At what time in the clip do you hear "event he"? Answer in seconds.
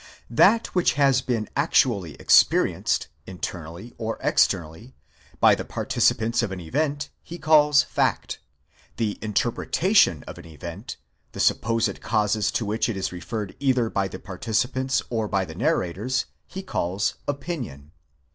6.59-7.37